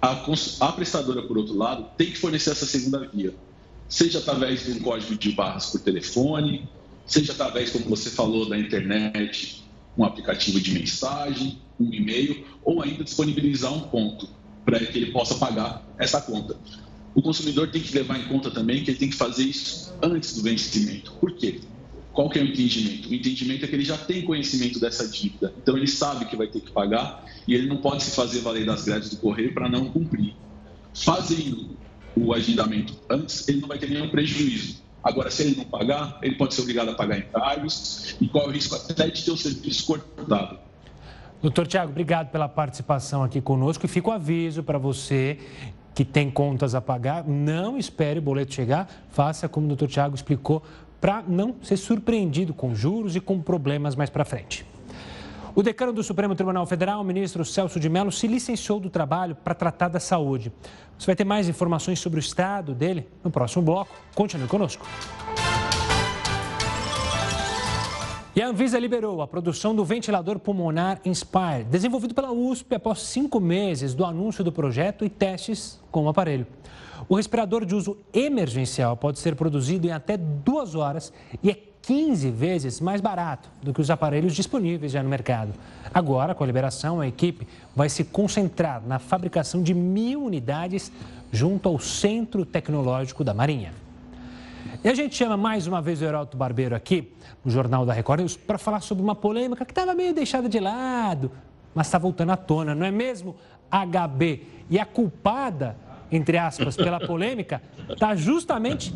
[0.00, 0.12] A,
[0.60, 3.34] a prestadora, por outro lado, tem que fornecer essa segunda via,
[3.88, 6.68] seja através de um código de barras por telefone,
[7.06, 9.64] seja através, como você falou, da internet,
[9.96, 14.28] um aplicativo de mensagem, um e-mail, ou ainda disponibilizar um ponto
[14.64, 16.56] para que ele possa pagar essa conta.
[17.14, 20.34] O consumidor tem que levar em conta também que ele tem que fazer isso antes
[20.34, 21.12] do vencimento.
[21.12, 21.60] Por quê?
[22.12, 23.08] Qual que é o entendimento?
[23.08, 26.46] O entendimento é que ele já tem conhecimento dessa dívida, então ele sabe que vai
[26.46, 29.68] ter que pagar e ele não pode se fazer valer das grades do correio para
[29.68, 30.34] não cumprir.
[30.94, 31.76] Fazendo
[32.16, 34.82] o agendamento antes, ele não vai ter nenhum prejuízo.
[35.04, 38.48] Agora, se ele não pagar, ele pode ser obrigado a pagar encargos e qual é
[38.48, 40.58] o risco até de ter o serviço cortado.
[41.46, 45.38] Doutor Tiago, obrigado pela participação aqui conosco e fica o aviso para você
[45.94, 50.16] que tem contas a pagar, não espere o boleto chegar, faça como o doutor Tiago
[50.16, 50.60] explicou,
[51.00, 54.66] para não ser surpreendido com juros e com problemas mais para frente.
[55.54, 59.36] O decano do Supremo Tribunal Federal, o ministro Celso de Mello, se licenciou do trabalho
[59.36, 60.52] para tratar da saúde.
[60.98, 63.94] Você vai ter mais informações sobre o estado dele no próximo bloco.
[64.16, 64.84] Continue conosco.
[68.36, 73.40] E a Anvisa liberou a produção do ventilador pulmonar Inspire, desenvolvido pela USP após cinco
[73.40, 76.46] meses do anúncio do projeto e testes com o aparelho.
[77.08, 82.30] O respirador de uso emergencial pode ser produzido em até duas horas e é 15
[82.30, 85.54] vezes mais barato do que os aparelhos disponíveis já no mercado.
[85.94, 90.92] Agora, com a liberação, a equipe vai se concentrar na fabricação de mil unidades
[91.32, 93.85] junto ao Centro Tecnológico da Marinha.
[94.84, 97.12] E a gente chama mais uma vez o Heraldo Barbeiro aqui,
[97.44, 100.60] no Jornal da Record News, para falar sobre uma polêmica que estava meio deixada de
[100.60, 101.30] lado,
[101.74, 103.36] mas está voltando à tona, não é mesmo?
[103.70, 104.42] HB.
[104.70, 105.76] E a culpada,
[106.10, 108.94] entre aspas, pela polêmica, está justamente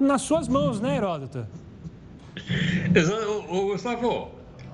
[0.00, 1.46] nas suas mãos, né, Heródoto?
[3.48, 4.30] Ô, Gustavo,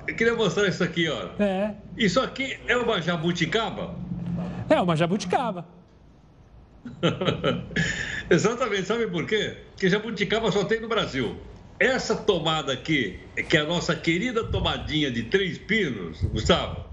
[0.07, 1.43] eu queria mostrar isso aqui, ó.
[1.43, 1.75] É.
[1.97, 3.95] Isso aqui é uma jabuticaba?
[4.69, 5.67] É uma jabuticaba.
[8.31, 9.57] Exatamente, sabe por quê?
[9.71, 11.37] Porque jabuticaba só tem no Brasil.
[11.79, 16.85] Essa tomada aqui, que é a nossa querida tomadinha de três pinos, Gustavo,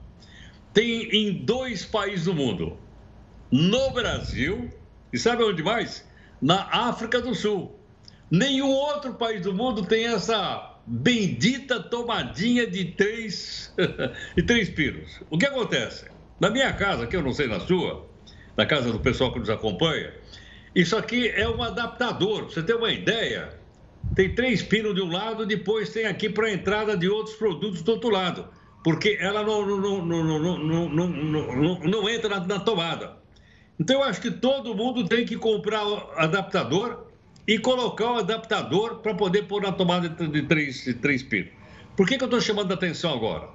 [0.74, 2.78] tem em dois países do mundo.
[3.52, 4.70] No Brasil,
[5.14, 6.08] e sabe onde mais?
[6.42, 7.80] Na África do Sul.
[8.30, 13.74] Nenhum outro país do mundo tem essa bendita tomadinha de três,
[14.36, 15.22] de três pinos.
[15.30, 16.06] O que acontece?
[16.40, 18.10] Na minha casa, que eu não sei na sua,
[18.58, 20.14] na casa do pessoal que nos acompanha,
[20.76, 22.46] isso aqui é um adaptador.
[22.46, 23.58] Você ter uma ideia,
[24.16, 27.92] tem três pinos de um lado, depois tem aqui para entrada de outros produtos do
[27.92, 28.48] outro lado,
[28.84, 33.18] porque ela não, não, não, não, entra na, tomada.
[33.80, 35.82] Então, eu acho que todo mundo tem que comprar
[36.16, 37.08] adaptador
[37.48, 41.52] e colocar o adaptador para poder pôr na tomada de três, de três pinos.
[41.98, 43.50] Por que, que eu estou chamando a atenção agora?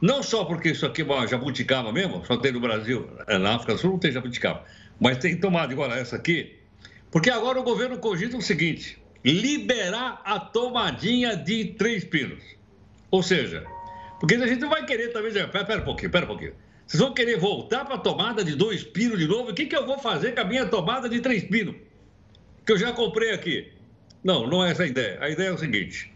[0.00, 3.54] Não só porque isso aqui é uma jabuticaba mesmo, só tem no Brasil, é, na
[3.54, 4.64] África do Sul não tem jabuticaba,
[5.00, 6.56] mas tem tomada igual a essa aqui,
[7.10, 12.42] porque agora o governo cogita o seguinte: liberar a tomadinha de três pinos.
[13.10, 13.64] Ou seja,
[14.18, 16.54] porque a gente não vai querer também pera, pera um pouquinho, pera um pouquinho.
[16.86, 19.50] Vocês vão querer voltar para a tomada de dois pinos de novo?
[19.50, 21.76] O que, que eu vou fazer com a minha tomada de três pinos?
[22.66, 23.72] Que eu já comprei aqui.
[24.22, 25.18] Não, não é essa a ideia.
[25.20, 26.12] A ideia é o seguinte: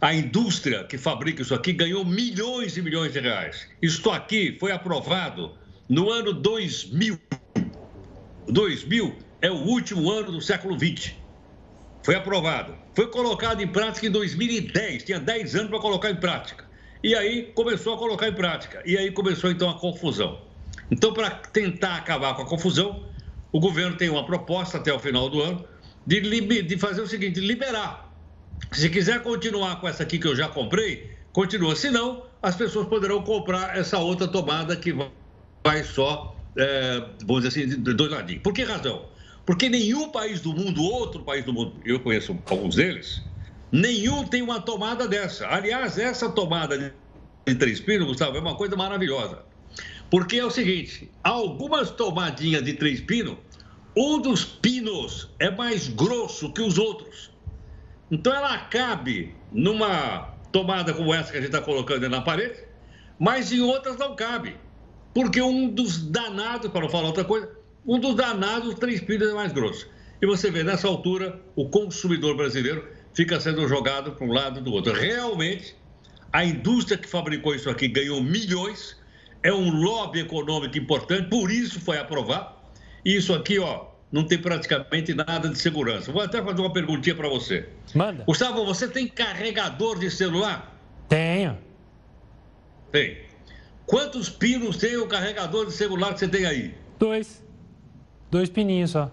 [0.00, 3.68] a indústria que fabrica isso aqui ganhou milhões e milhões de reais.
[3.80, 5.56] Isto aqui foi aprovado
[5.88, 7.18] no ano 2000.
[8.48, 11.18] 2000 é o último ano do século 20.
[12.02, 12.74] Foi aprovado.
[12.94, 15.04] Foi colocado em prática em 2010.
[15.04, 16.64] Tinha 10 anos para colocar em prática.
[17.02, 18.82] E aí começou a colocar em prática.
[18.84, 20.40] E aí começou então a confusão.
[20.90, 23.06] Então, para tentar acabar com a confusão,
[23.50, 25.64] o governo tem uma proposta até o final do ano
[26.06, 28.12] de, de fazer o seguinte: liberar.
[28.72, 31.74] Se quiser continuar com essa aqui que eu já comprei, continua.
[31.74, 34.94] Se não, as pessoas poderão comprar essa outra tomada que
[35.64, 38.42] vai só, é, vamos dizer assim, de dois ladinhos.
[38.42, 39.06] Por que razão?
[39.44, 43.22] Porque nenhum país do mundo, outro país do mundo, eu conheço alguns deles,
[43.70, 45.48] nenhum tem uma tomada dessa.
[45.48, 46.94] Aliás, essa tomada
[47.46, 49.44] de três pinos, Gustavo, é uma coisa maravilhosa.
[50.10, 53.36] Porque é o seguinte: algumas tomadinhas de três pinos,
[53.96, 57.32] um dos pinos é mais grosso que os outros.
[58.10, 62.58] Então ela cabe numa tomada como essa que a gente está colocando na parede,
[63.18, 64.56] mas em outras não cabe.
[65.14, 67.50] Porque um dos danados, para não falar outra coisa,
[67.86, 69.88] um dos danados, três pinos é mais grosso.
[70.20, 74.62] E você vê, nessa altura, o consumidor brasileiro fica sendo jogado para um lado e
[74.62, 74.92] do outro.
[74.92, 75.76] Realmente,
[76.32, 78.96] a indústria que fabricou isso aqui ganhou milhões,
[79.42, 82.54] é um lobby econômico importante, por isso foi aprovado.
[83.04, 86.12] E isso aqui, ó, não tem praticamente nada de segurança.
[86.12, 87.68] Vou até fazer uma perguntinha para você.
[87.94, 88.24] Manda.
[88.24, 90.78] Gustavo, você tem carregador de celular?
[91.08, 91.58] Tenho.
[92.92, 93.18] Tem.
[93.86, 96.74] Quantos pinos tem o carregador de celular que você tem aí?
[96.98, 97.42] Dois.
[98.30, 99.10] Dois pininhos só.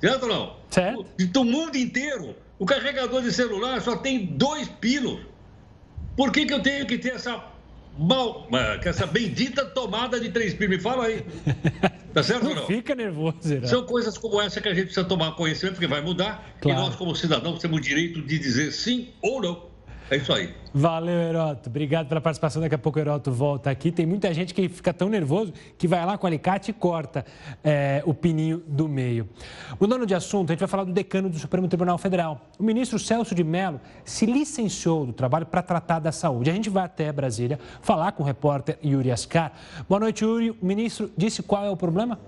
[0.00, 0.56] Certo ou não?
[0.70, 1.06] Certo.
[1.28, 5.20] Do mundo inteiro, o carregador de celular só tem dois pinos.
[6.16, 7.44] Por que, que eu tenho que ter essa
[7.96, 8.48] mal,
[8.84, 10.76] essa bendita tomada de três pinos?
[10.76, 11.24] Me fala aí.
[12.12, 12.66] Tá certo não ou não?
[12.66, 13.38] Fica nervoso?
[13.66, 16.54] São coisas como essa que a gente precisa tomar conhecimento, porque vai mudar.
[16.60, 16.78] Claro.
[16.78, 19.73] E nós, como cidadãos, temos o direito de dizer sim ou não.
[20.10, 20.54] É isso aí.
[20.72, 21.70] Valeu, Heroto.
[21.70, 22.60] Obrigado pela participação.
[22.60, 23.90] Daqui a pouco o Heroto volta aqui.
[23.90, 27.24] Tem muita gente que fica tão nervoso que vai lá com o alicate e corta
[27.62, 29.28] é, o pininho do meio.
[29.80, 32.50] Mudando de assunto, a gente vai falar do decano do Supremo Tribunal Federal.
[32.58, 36.50] O ministro Celso de Mello se licenciou do trabalho para tratar da saúde.
[36.50, 39.52] A gente vai até Brasília falar com o repórter Yuri Ascar.
[39.88, 40.50] Boa noite, Yuri.
[40.50, 42.18] O ministro disse qual é o problema?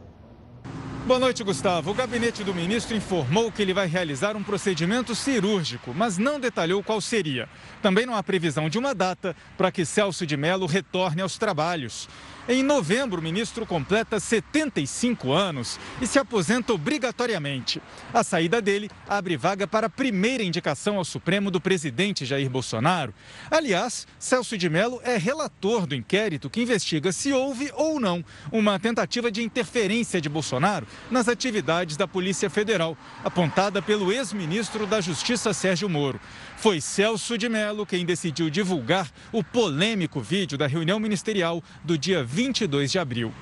[1.06, 1.92] Boa noite, Gustavo.
[1.92, 6.82] O gabinete do ministro informou que ele vai realizar um procedimento cirúrgico, mas não detalhou
[6.82, 7.48] qual seria.
[7.80, 12.08] Também não há previsão de uma data para que Celso de Mello retorne aos trabalhos.
[12.48, 17.82] Em novembro, o ministro completa 75 anos e se aposenta obrigatoriamente.
[18.14, 23.12] A saída dele abre vaga para a primeira indicação ao Supremo do presidente Jair Bolsonaro.
[23.50, 28.78] Aliás, Celso de Mello é relator do inquérito que investiga se houve ou não uma
[28.78, 35.52] tentativa de interferência de Bolsonaro nas atividades da Polícia Federal, apontada pelo ex-ministro da Justiça
[35.52, 36.20] Sérgio Moro.
[36.56, 42.22] Foi Celso de Mello quem decidiu divulgar o polêmico vídeo da reunião ministerial do dia
[42.37, 43.33] 22 de abril.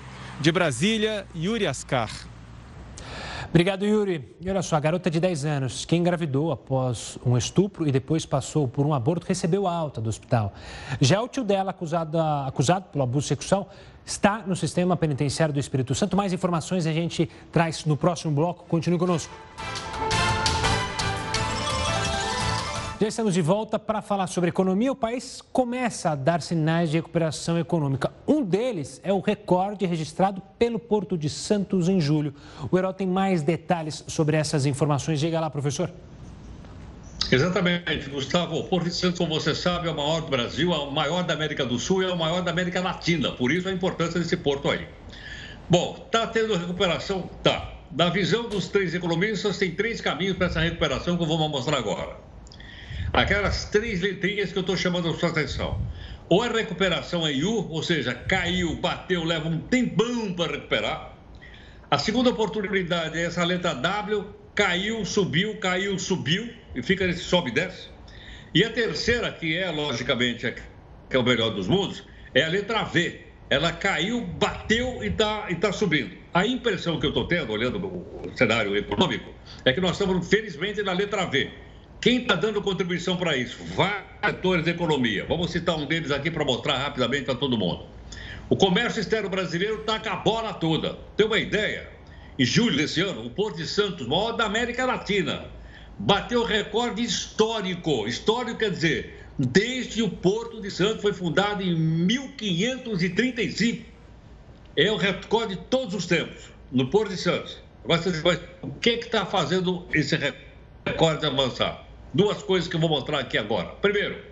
[0.41, 2.09] De Brasília, Yuri Ascar.
[3.51, 4.37] Obrigado, Yuri.
[4.41, 8.25] E olha só, a garota de 10 anos que engravidou após um estupro e depois
[8.25, 10.55] passou por um aborto recebeu alta do hospital.
[11.01, 13.69] Já o tio dela, acusado, acusado pelo abuso sexual,
[14.07, 16.17] está no sistema penitenciário do Espírito Santo.
[16.17, 18.65] Mais informações a gente traz no próximo bloco.
[18.69, 19.35] Continue conosco.
[23.01, 24.93] Já estamos de volta para falar sobre economia.
[24.93, 28.13] O país começa a dar sinais de recuperação econômica.
[28.27, 32.33] Um deles é o recorde registrado pelo Porto de Santos em julho.
[32.71, 35.19] O Herói tem mais detalhes sobre essas informações.
[35.19, 35.91] Diga lá, professor.
[37.33, 38.61] Exatamente, Gustavo.
[38.61, 41.25] O Porto de Santos, como você sabe, é o maior do Brasil, é o maior
[41.25, 43.33] da América do Sul e é o maior da América Latina.
[43.33, 44.87] Por isso a importância desse porto aí.
[45.69, 47.29] Bom, está tendo recuperação?
[47.43, 47.73] Tá.
[47.91, 51.79] Na visão dos três economistas, tem três caminhos para essa recuperação que eu vou mostrar
[51.79, 52.34] agora.
[53.15, 55.81] Aquelas três letrinhas que eu estou chamando a sua atenção.
[56.29, 61.17] Ou a recuperação em U, ou seja, caiu, bateu, leva um tempão para recuperar.
[61.89, 67.51] A segunda oportunidade é essa letra W, caiu, subiu, caiu, subiu, e fica nesse sobe
[67.51, 67.89] e desce.
[68.53, 70.53] E a terceira, que é, logicamente,
[71.09, 72.03] que é o melhor dos mundos,
[72.35, 73.21] é a letra V.
[73.49, 76.17] Ela caiu, bateu e está e tá subindo.
[76.33, 79.33] A impressão que eu estou tendo, olhando o cenário econômico,
[79.65, 81.63] é que nós estamos, felizmente, na letra V.
[82.05, 83.57] Quem está dando contribuição para isso?
[83.75, 85.25] Vários atores da economia.
[85.27, 87.87] Vamos citar um deles aqui para mostrar rapidamente para todo mundo.
[88.51, 90.99] O comércio externo brasileiro está com a bola toda.
[91.17, 91.89] Tem uma ideia?
[92.39, 95.47] Em julho desse ano, o Porto de Santos, maior da América Latina,
[95.99, 98.07] bateu recorde histórico.
[98.07, 103.83] Histórico quer dizer, desde o Porto de Santos foi fundado em 1535.
[104.77, 107.63] É o recorde de todos os tempos, no Porto de Santos.
[107.83, 108.23] Agora você diz,
[108.61, 110.19] o que está fazendo esse
[110.85, 111.84] recorde avançar?
[112.15, 113.69] Duas coisas que eu vou mostrar aqui agora.
[113.83, 114.23] Primeiro,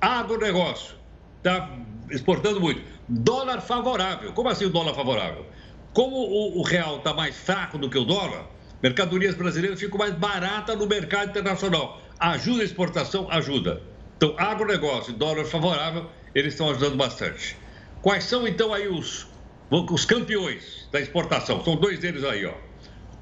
[0.00, 0.94] agronegócio
[1.38, 1.76] está
[2.10, 2.82] exportando muito.
[3.08, 4.32] Dólar favorável.
[4.32, 5.44] Como assim o dólar favorável?
[5.92, 8.46] Como o, o real está mais fraco do que o dólar,
[8.82, 12.00] mercadorias brasileiras ficam mais baratas no mercado internacional.
[12.18, 13.30] Ajuda a exportação?
[13.30, 13.82] Ajuda.
[14.16, 17.56] Então, agronegócio e dólar favorável, eles estão ajudando bastante.
[18.00, 19.26] Quais são, então, aí os,
[19.70, 21.62] os campeões da exportação?
[21.64, 22.54] São dois deles aí, ó.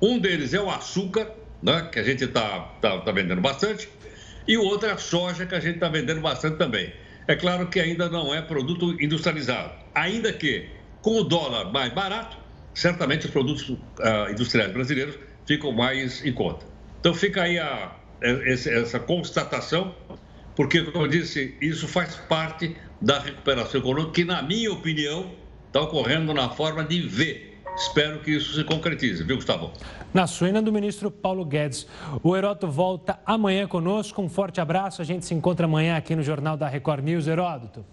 [0.00, 1.30] Um deles é o açúcar,
[1.62, 3.88] né, que a gente está tá, tá vendendo bastante,
[4.46, 6.92] e o outro é a soja, que a gente está vendendo bastante também.
[7.28, 9.72] É claro que ainda não é produto industrializado.
[9.94, 10.68] Ainda que,
[11.00, 12.36] com o dólar mais barato,
[12.74, 13.78] certamente os produtos uh,
[14.30, 16.66] industriais brasileiros ficam mais em conta.
[16.98, 19.94] Então fica aí a, essa constatação,
[20.56, 25.32] porque, como eu disse, isso faz parte da recuperação econômica, que, na minha opinião,
[25.68, 29.70] está ocorrendo na forma de V Espero que isso se concretize, viu, Gustavo?
[30.12, 31.86] Na suína do ministro Paulo Guedes.
[32.22, 34.20] O Heródoto volta amanhã conosco.
[34.20, 35.00] Um forte abraço.
[35.00, 37.26] A gente se encontra amanhã aqui no Jornal da Record News.
[37.26, 37.84] Heródoto.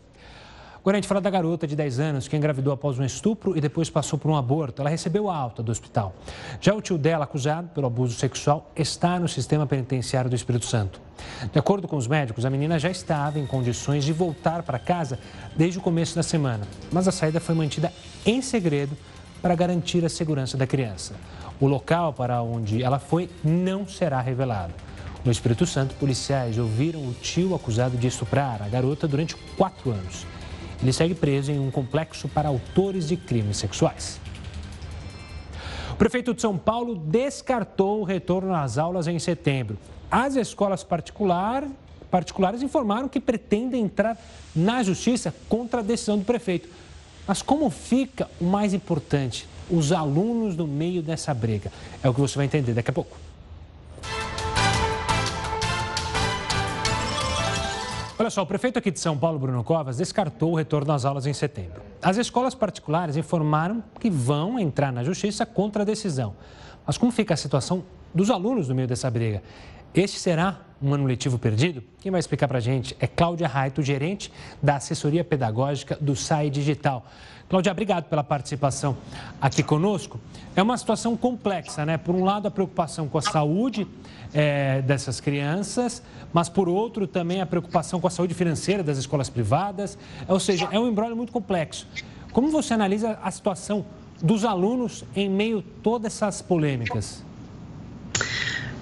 [0.80, 3.62] Agora a gente fala da garota de 10 anos que engravidou após um estupro e
[3.62, 4.82] depois passou por um aborto.
[4.82, 6.16] Ela recebeu alta do hospital.
[6.62, 11.02] Já o tio dela, acusado pelo abuso sexual, está no sistema penitenciário do Espírito Santo.
[11.52, 15.20] De acordo com os médicos, a menina já estava em condições de voltar para casa
[15.56, 17.92] desde o começo da semana, mas a saída foi mantida
[18.26, 18.96] em segredo
[19.42, 21.16] para garantir a segurança da criança.
[21.60, 24.74] O local para onde ela foi não será revelado.
[25.24, 30.26] No Espírito Santo, policiais ouviram o tio acusado de estuprar a garota durante quatro anos.
[30.82, 34.20] Ele segue preso em um complexo para autores de crimes sexuais.
[35.92, 39.78] O prefeito de São Paulo descartou o retorno às aulas em setembro.
[40.10, 41.68] As escolas particular,
[42.10, 44.18] particulares informaram que pretendem entrar
[44.56, 46.70] na justiça contra a decisão do prefeito.
[47.30, 49.48] Mas como fica o mais importante?
[49.70, 51.72] Os alunos no meio dessa briga.
[52.02, 53.16] É o que você vai entender daqui a pouco.
[58.18, 61.28] Olha só, o prefeito aqui de São Paulo, Bruno Covas, descartou o retorno às aulas
[61.28, 61.84] em setembro.
[62.02, 66.36] As escolas particulares informaram que vão entrar na justiça contra a decisão.
[66.84, 69.44] Mas como fica a situação dos alunos no meio dessa briga?
[69.94, 71.84] Este será um ano letivo perdido?
[72.00, 74.32] Quem vai explicar para a gente é Cláudia Raito, gerente
[74.62, 77.06] da assessoria pedagógica do SAI Digital.
[77.50, 78.96] Cláudia, obrigado pela participação
[79.42, 80.20] aqui conosco.
[80.56, 81.98] É uma situação complexa, né?
[81.98, 83.88] Por um lado, a preocupação com a saúde
[84.32, 89.28] é, dessas crianças, mas por outro, também a preocupação com a saúde financeira das escolas
[89.28, 89.98] privadas.
[90.28, 91.88] Ou seja, é um embrólio muito complexo.
[92.32, 93.84] Como você analisa a situação
[94.22, 97.28] dos alunos em meio a todas essas polêmicas?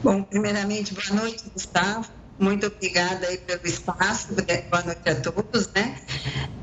[0.08, 2.10] Bom, primeiramente, boa noite, Gustavo.
[2.39, 4.30] Muito obrigada aí pelo espaço.
[4.34, 5.97] Boa noite a todos, né?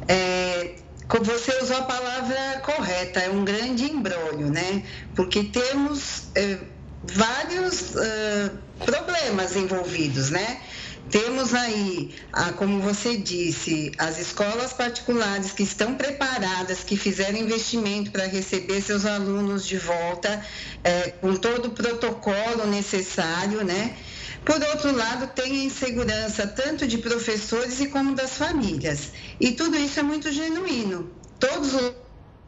[0.08, 0.76] É,
[1.20, 4.82] você usou a palavra correta, é um grande embrólio, né?
[5.14, 6.56] Porque temos é,
[7.02, 8.50] vários é,
[8.82, 10.62] problemas envolvidos, né?
[11.10, 12.14] Temos aí,
[12.56, 19.04] como você disse, as escolas particulares que estão preparadas, que fizeram investimento para receber seus
[19.04, 20.44] alunos de volta,
[20.82, 23.96] é, com todo o protocolo necessário, né?
[24.44, 29.12] Por outro lado, tem a insegurança tanto de professores e como das famílias.
[29.40, 31.10] E tudo isso é muito genuíno.
[31.38, 31.72] Todos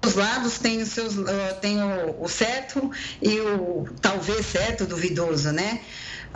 [0.05, 1.15] os lados têm, os seus,
[1.61, 2.91] têm o, o certo
[3.23, 5.81] e o talvez certo duvidoso, né?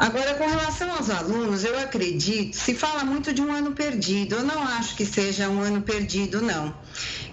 [0.00, 4.36] Agora, com relação aos alunos, eu acredito, se fala muito de um ano perdido.
[4.36, 6.74] Eu não acho que seja um ano perdido, não.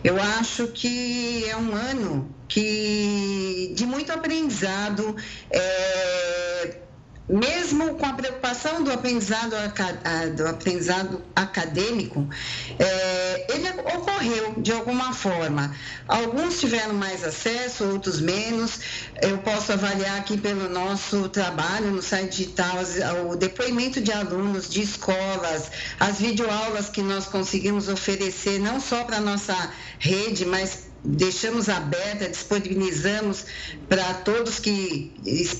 [0.03, 5.15] Eu acho que é um ano que de muito aprendizado.
[5.49, 6.86] É,
[7.29, 9.51] mesmo com a preocupação do aprendizado,
[10.35, 12.27] do aprendizado acadêmico,
[12.79, 15.75] é, ele ocorreu de alguma forma.
[16.07, 18.79] Alguns tiveram mais acesso, outros menos.
[19.21, 22.77] Eu posso avaliar aqui pelo nosso trabalho no site digital
[23.29, 25.69] o depoimento de alunos de escolas,
[25.99, 29.55] as videoaulas que nós conseguimos oferecer, não só para a nossa
[29.99, 33.45] rede, mas deixamos aberta, disponibilizamos
[33.87, 35.13] para todos que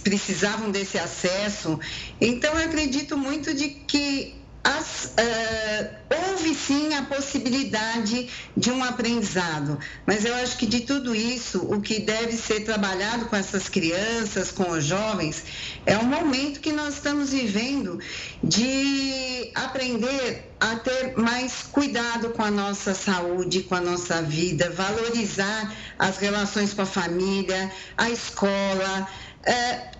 [0.04, 1.80] precisavam desse acesso.
[2.20, 5.96] Então, eu acredito muito de que as, uh,
[6.30, 11.80] houve sim a possibilidade de um aprendizado, mas eu acho que de tudo isso, o
[11.80, 15.44] que deve ser trabalhado com essas crianças, com os jovens,
[15.86, 17.98] é um momento que nós estamos vivendo
[18.44, 25.74] de aprender a ter mais cuidado com a nossa saúde, com a nossa vida, valorizar
[25.98, 29.08] as relações com a família, a escola.
[29.48, 29.97] Uh,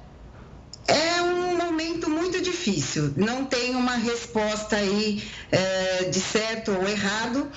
[0.88, 5.22] é um momento muito difícil, não tem uma resposta aí
[5.52, 7.50] é, de certo ou errado,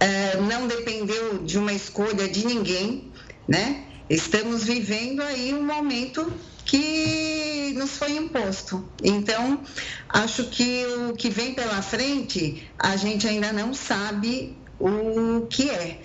[0.00, 3.12] é, não dependeu de uma escolha de ninguém,
[3.46, 3.84] né?
[4.10, 6.32] Estamos vivendo aí um momento
[6.64, 8.86] que nos foi imposto.
[9.02, 9.62] Então,
[10.08, 16.00] acho que o que vem pela frente, a gente ainda não sabe o que é.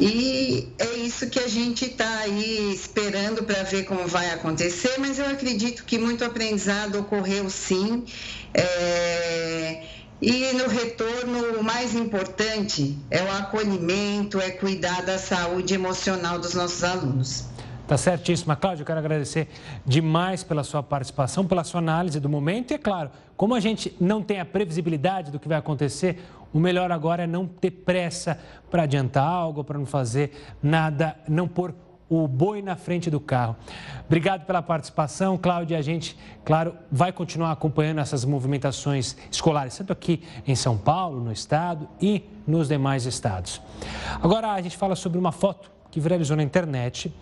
[0.00, 5.18] E é isso que a gente está aí esperando para ver como vai acontecer, mas
[5.18, 8.04] eu acredito que muito aprendizado ocorreu sim.
[8.52, 9.82] É...
[10.20, 16.54] E no retorno, o mais importante é o acolhimento, é cuidar da saúde emocional dos
[16.54, 17.44] nossos alunos.
[17.86, 18.56] Tá certíssima.
[18.56, 19.48] Cláudio, eu quero agradecer
[19.84, 22.72] demais pela sua participação, pela sua análise do momento.
[22.72, 26.20] E é claro, como a gente não tem a previsibilidade do que vai acontecer,
[26.52, 31.46] o melhor agora é não ter pressa para adiantar algo, para não fazer nada, não
[31.46, 31.72] pôr
[32.08, 33.56] o boi na frente do carro.
[34.04, 35.78] Obrigado pela participação, Cláudia.
[35.78, 41.32] A gente, claro, vai continuar acompanhando essas movimentações escolares, tanto aqui em São Paulo, no
[41.32, 43.60] estado e nos demais estados.
[44.20, 47.12] Agora a gente fala sobre uma foto que viralizou na internet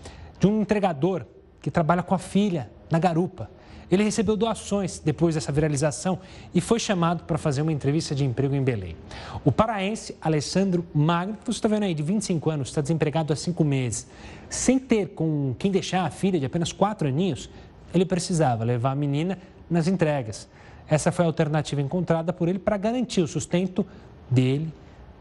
[0.45, 1.25] de um entregador
[1.63, 3.49] que trabalha com a filha na garupa.
[3.91, 6.19] Ele recebeu doações depois dessa viralização
[6.55, 8.95] e foi chamado para fazer uma entrevista de emprego em Belém.
[9.43, 13.37] O paraense Alessandro Magno, que você está vendo aí, de 25 anos, está desempregado há
[13.37, 14.07] cinco meses.
[14.51, 17.49] Sem ter com quem deixar a filha de apenas quatro aninhos,
[17.95, 19.39] ele precisava levar a menina
[19.71, 20.47] nas entregas.
[20.87, 23.87] Essa foi a alternativa encontrada por ele para garantir o sustento
[24.31, 24.71] dele,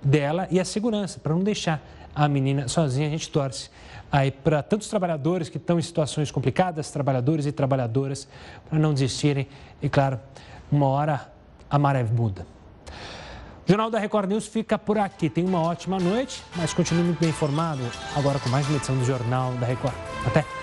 [0.03, 1.81] dela e a segurança, para não deixar
[2.13, 3.07] a menina sozinha.
[3.07, 3.69] A gente torce
[4.13, 8.27] aí para tantos trabalhadores que estão em situações complicadas, trabalhadores e trabalhadoras,
[8.69, 9.47] para não desistirem.
[9.81, 10.19] E claro,
[10.71, 11.33] uma hora
[11.67, 12.45] a maré muda.
[13.65, 15.29] O Jornal da Record News fica por aqui.
[15.31, 17.81] Tenha uma ótima noite, mas continue muito bem informado
[18.15, 19.95] agora com mais uma edição do Jornal da Record.
[20.27, 20.62] Até!